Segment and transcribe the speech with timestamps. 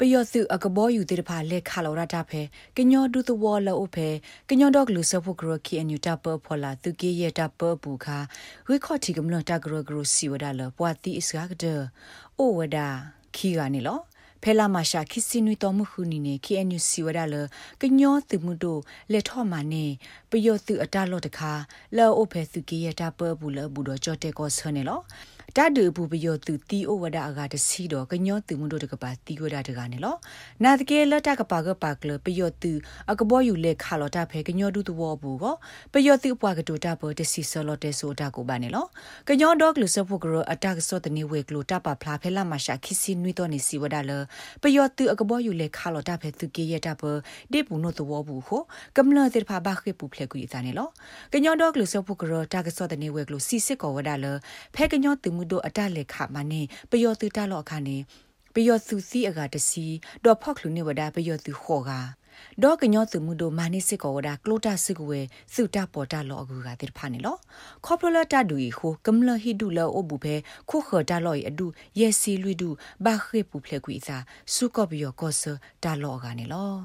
[0.00, 2.40] ပယောစုအကဘောယူတဲ့ဖာလက်ခါလောရတာဖဲ
[2.76, 4.08] ကညောဒုသဝလောဖဲ
[4.48, 8.18] ကညောဒေါကလူဆဖုကရခီအန်ယူတာပဖောလာသူကေရတာပပူခါ
[8.68, 11.64] ဝိခော့တီကမလတာဂရဂရစီဝဒါလပွာတီအစကားကဒ
[12.38, 12.86] အိုဝဒါ
[13.36, 13.98] ခီကနေလော
[14.42, 17.36] ဖဲလာမရှာခိစီနွီတော်မှုခုနီနေ KNU စီဝဒါလ
[17.80, 18.80] ကညောသူမှုတို့
[19.12, 19.84] လက်ထော့မာနေ
[20.30, 21.52] ပယောသူအတလော့တခါ
[21.96, 25.00] လောအိုဖဲသူကေရတာပပူလဘူးတော့ကြော့တဲ့ကောဆနေလော
[25.58, 30.16] တဒူဘူပယောသူတီအိုဝဒအကတစီတော့ကညောသူမှုတို့တကပါတီဝဒတကနေလော
[30.62, 32.72] နာတကေလတကပါကပါကလပယောသူ
[33.10, 35.54] အကဘောယူလေခါလောတာဖဲကညောဒူတဝဘူးကို
[35.92, 38.86] ပယောသူအပွားကတူတာပေါ်တစီဆလောတဲဆိုတာကိုပါနေလော
[39.28, 44.12] ကညောဒေါကလစဖို့ကရအတက်ဆော့တနေဝေကလိုတပါဖလာဖဲလာမရှာခိစီနွီတော့နေစီဝဒလ
[44.62, 47.18] ပယောသူအကဘောယူလေခါလောတာဖဲသူကေရတာပေါ်
[47.52, 48.62] ဒေဘူးနိုတဝဘူးကို
[48.96, 50.88] ကမလတဲ့ဖာဘာခေပူဖလေကူဤသားနေလော
[51.32, 54.26] ကညောဒေါကလစဖို့ကရတကဆော့တနေဝေကလိုစီစစ်ကောဝဒလ
[54.76, 57.96] ဖဲကညောသူမှုတို့အတလက်ခမနေပယောသူတလောအခါနေ
[58.54, 59.86] ပယောသူစီအကတစီ
[60.24, 61.92] ဒေါ်ဖောက်လူနေဝဒပယောသူခောက
[62.62, 67.36] ဒေါကညောသူမှုတို့မာနိစစ်ကောဝဒကလိုတာစစ်ကွယ်စုတာပေါ်တာလောအကူကတိဖာနေလော
[67.84, 70.34] ခေါပလလတာဒူီခိုကမ္လဟီဒူလောအဘူဖဲ
[70.70, 71.66] ခုခတာလောအဒူ
[72.00, 72.68] ယေစီလူဒူ
[73.04, 74.16] ဘာခေပူဖလက်ကွီစာ
[74.54, 75.42] စုကောဘီယောကောဆ
[75.84, 76.78] တာလောကနေလော